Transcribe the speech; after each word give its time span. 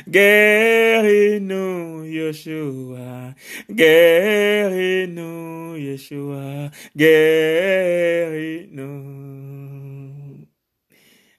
Guérino 0.10 2.02
Yeshua, 2.04 3.36
guérino 3.70 5.78
Yeshua, 5.78 6.72
guérino. 6.98 8.90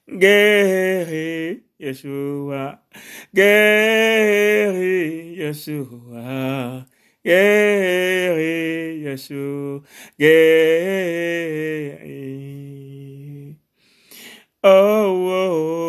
Guéri 0.07 1.63
Yeshua, 1.79 2.79
guéri 3.33 5.35
Yeshua, 5.35 6.85
guéri 7.25 9.03
Yeshua, 9.03 9.83
guéri. 10.17 11.11
Oh, 14.63 14.69
oh, 14.69 15.29
oh. 15.29 15.80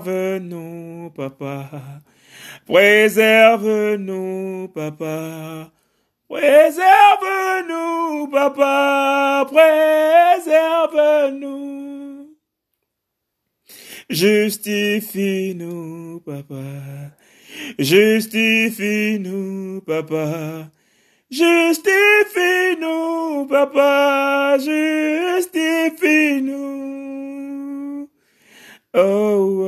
Préserve-nous, 0.00 1.10
papa. 1.16 1.70
Préserve-nous, 2.66 4.68
papa. 4.74 5.70
Préserve-nous, 6.28 8.26
papa. 8.28 9.46
Préserve-nous. 10.36 12.36
Justifie-nous, 14.10 16.20
papa. 16.26 16.62
Justifie-nous, 17.78 19.80
papa. 19.80 20.68
Justifie-nous, 21.30 23.46
papa. 23.46 24.58
Justifie-nous. 24.58 27.05
Oh 28.98 29.60
oh. 29.60 29.66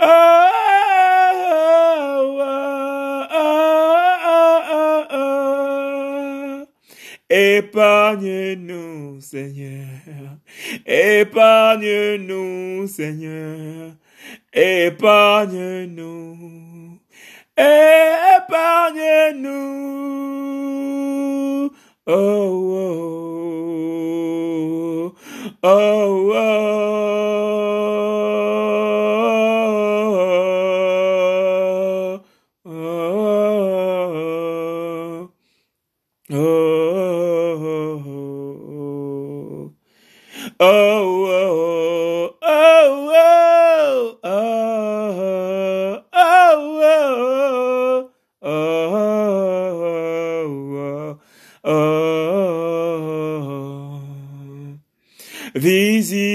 oh, 0.00 0.08
oh, 3.30 4.62
oh, 4.70 5.06
oh, 5.10 6.66
épargne-nous, 7.28 9.20
Seigneur, 9.20 10.38
épargne-nous, 10.86 12.86
Seigneur, 12.86 13.92
épargne-nous 14.54 16.63
et 17.56 18.12
épargnez-nous. 18.38 19.52
Oh, 22.06 22.12
oh, 24.92 25.14
oh, 25.62 25.66
oh. 25.66 26.32
oh. 26.34 27.93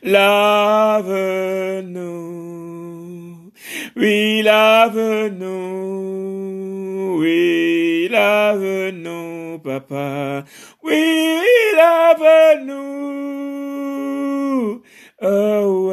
Lave-nous, 0.03 1.13
oui, 3.97 4.41
lave-nous, 4.43 5.49
oui, 7.21 8.09
lave-nous, 8.11 9.59
papa, 9.59 10.45
oui, 10.83 11.43
lave-nous, 11.77 12.81
oh, 15.21 15.91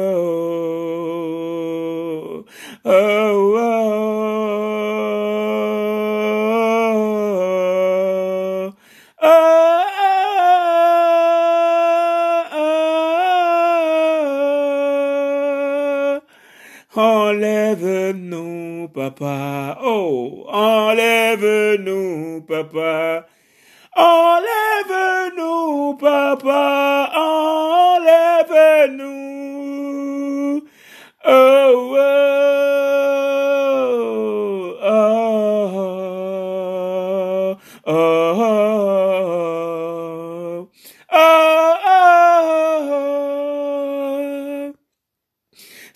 oh, 2.06 2.44
oh, 2.86 3.56
oh, 3.58 4.47
Enlève-nous, 16.98 18.88
papa. 18.88 19.78
Oh, 19.84 20.44
enlève-nous, 20.48 22.40
papa. 22.40 23.24
Enlève-nous, 23.94 25.94
papa. 25.94 27.08
Enlève-nous. 27.94 29.27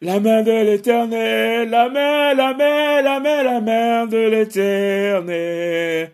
La 0.00 0.18
main 0.18 0.42
de 0.42 0.64
l'éternel, 0.64 1.68
la 1.68 1.90
main, 1.90 2.32
la 2.32 2.54
main, 2.54 3.02
la 3.02 3.20
main, 3.20 3.42
la 3.42 3.60
main 3.60 4.06
de 4.06 4.28
l'éternel. 4.28 6.10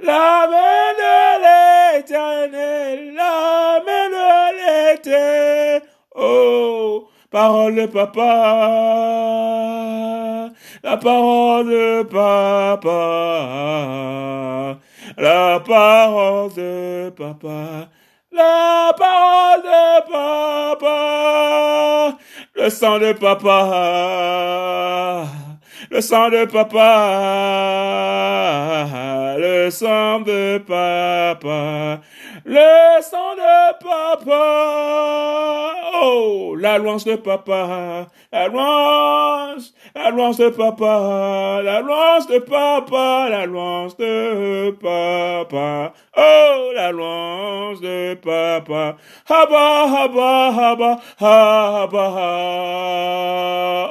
La 0.00 0.46
main 0.48 0.94
de 1.02 1.96
l'éternel, 1.98 3.12
la 3.12 3.82
main 3.84 4.08
de 4.08 4.92
l'éternel. 4.92 5.82
Oh, 6.14 7.09
parole 7.30 7.76
de 7.76 7.86
papa, 7.86 8.20
la 10.82 10.96
parole 10.96 11.68
de 11.68 12.02
papa, 12.04 12.90
la 15.16 15.60
parole 15.60 16.52
de 16.54 17.12
papa, 17.16 17.88
la 18.32 18.92
parole 18.98 19.62
de 19.62 20.00
papa, 20.10 22.18
le 22.56 22.68
sang 22.68 22.98
de 22.98 23.12
papa, 23.12 23.68
le 25.90 26.00
sang 26.00 26.30
de 26.30 26.46
papa, 26.46 26.96
le 29.38 29.70
sang 29.70 30.24
de 30.24 30.58
papa, 30.66 32.00
le 32.50 33.00
sang 33.00 33.36
de 33.36 33.78
papa, 33.78 34.42
oh, 36.02 36.56
la 36.58 36.78
louange 36.78 37.04
de 37.04 37.14
papa, 37.14 38.08
la 38.32 38.48
louange, 38.48 39.70
la 39.94 40.10
louange 40.10 40.38
de 40.38 40.48
papa, 40.50 41.62
la 41.62 41.80
louange 41.80 42.26
de 42.26 42.40
papa, 42.40 43.28
la 43.30 43.46
louange 43.46 43.96
de 43.98 44.72
papa, 44.82 45.92
oh, 46.16 46.72
la 46.74 46.90
louange 46.90 47.80
de 47.82 48.16
papa, 48.16 48.96
haba, 49.28 49.86
haba, 49.92 50.50
haba, 50.58 51.00
haba, 51.20 52.06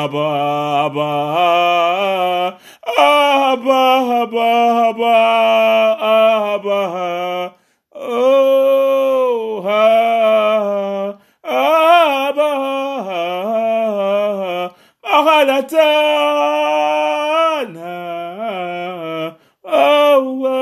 haba, 0.04 1.93
Abba, 2.98 3.82
Abba, 4.22 5.16
Abba, 6.56 6.80
Oh, 7.96 9.62
Abba, 11.44 12.50
Maranatha. 15.04 15.90
Oh, 19.66 20.53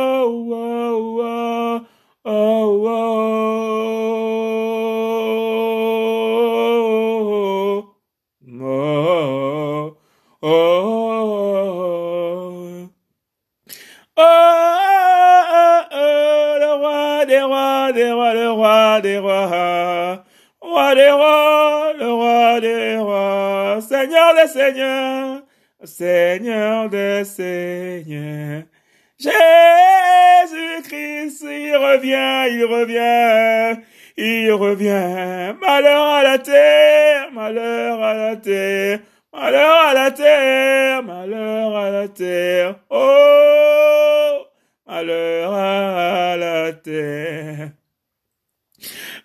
Jésus-Christ, 29.21 30.95
il 31.43 31.75
revient, 31.75 32.47
il 32.49 32.65
revient, 32.65 33.79
il 34.17 34.51
revient. 34.51 35.53
Malheur 35.61 36.07
à 36.07 36.23
la 36.23 36.39
terre, 36.39 37.31
malheur 37.31 38.01
à 38.01 38.15
la 38.15 38.35
terre, 38.37 38.99
malheur 39.31 39.85
à 39.89 39.93
la 39.93 40.09
terre, 40.09 41.03
malheur 41.03 41.75
à 41.75 41.91
la 41.91 42.07
terre. 42.07 42.79
Oh, 42.89 44.47
malheur 44.87 45.53
à 45.53 46.35
la 46.37 46.73
terre. 46.73 47.73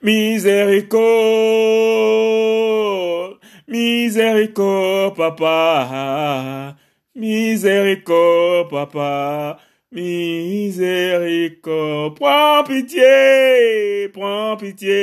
Miséricorde, 0.03 0.99
miséricorde, 3.67 5.17
papa. 5.17 6.77
Miséricorde, 7.15 8.69
papa. 8.69 9.59
Miséricorde, 9.93 12.17
prends 12.17 12.65
pitié, 12.65 14.09
prends 14.13 14.57
pitié. 14.57 14.97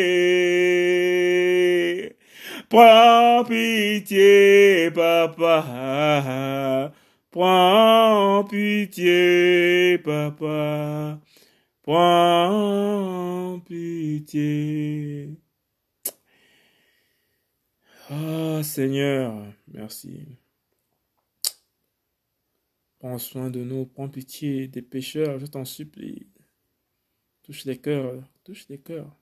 Prends 2.70 3.44
pitié, 3.46 4.92
papa. 4.92 6.92
Prends 7.32 8.44
pitié, 8.44 9.98
papa. 10.00 11.20
Prends 11.84 13.60
pitié. 13.66 15.30
Ah, 18.10 18.62
Seigneur, 18.64 19.34
merci. 19.68 20.43
Prends 23.04 23.18
soin 23.18 23.50
de 23.50 23.62
nous, 23.62 23.86
prends 23.86 24.08
pitié 24.08 24.70
des 24.70 24.82
pécheurs, 24.82 25.38
je 25.38 25.46
t'en 25.46 25.66
supplie. 25.66 26.26
Touche 27.42 27.66
les 27.66 27.78
cœurs, 27.78 28.24
touche 28.46 28.70
les 28.70 28.80
cœurs. 28.80 29.14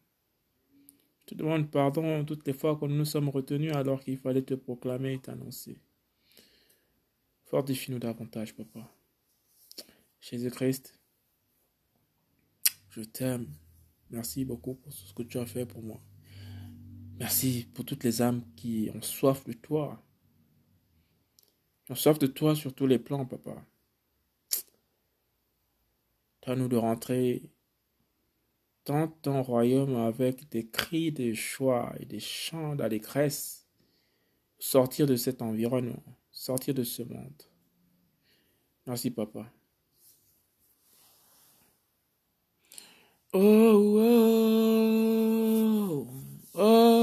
Je 1.22 1.32
te 1.32 1.34
demande 1.34 1.72
pardon 1.72 2.24
toutes 2.24 2.46
les 2.46 2.54
fois 2.54 2.76
que 2.76 2.86
nous 2.86 2.96
nous 2.96 3.06
sommes 3.06 3.30
retenus 3.30 3.74
alors 3.74 4.00
qu'il 4.02 4.20
fallait 4.20 4.44
te 4.44 4.54
proclamer 4.54 5.14
et 5.14 5.18
t'annoncer. 5.20 5.80
Fortifie-nous 7.46 7.98
davantage, 7.98 8.56
papa. 8.56 8.88
Jésus-Christ, 10.20 11.00
je 12.92 13.02
t'aime. 13.02 13.48
Merci 14.12 14.46
beaucoup 14.46 14.76
pour 14.76 14.94
tout 14.94 15.08
ce 15.08 15.14
que 15.16 15.24
tu 15.24 15.40
as 15.40 15.48
fait 15.48 15.66
pour 15.66 15.82
moi. 15.82 16.00
Merci 17.18 17.68
pour 17.74 17.84
toutes 17.84 18.04
les 18.04 18.22
âmes 18.22 18.44
qui 18.56 18.92
ont 18.94 19.02
soif 19.02 19.44
de 19.44 19.54
toi. 19.54 20.06
Qui 21.86 21.94
ont 21.94 21.96
soif 21.96 22.20
de 22.20 22.28
toi 22.28 22.54
sur 22.56 22.76
tous 22.76 22.86
les 22.86 23.00
plans, 23.00 23.26
papa. 23.26 23.66
Donne-nous 26.46 26.68
de 26.68 26.78
rentrer 26.78 27.52
dans 28.86 29.08
ton 29.08 29.44
royaume 29.44 29.96
avec 29.96 30.50
des 30.50 30.68
cris 30.68 31.12
de 31.12 31.34
joie 31.34 31.94
et 32.00 32.06
des 32.06 32.20
chants 32.20 32.76
d'allégresse. 32.76 33.68
Sortir 34.60 35.08
de 35.08 35.16
cet 35.16 35.42
environnement, 35.42 36.04
sortir 36.32 36.74
de 36.74 36.84
ce 36.84 37.04
monde. 37.04 37.44
Merci, 38.86 39.10
papa. 39.10 39.52
Oh, 43.34 43.98
oh, 43.98 46.08
oh, 46.56 47.01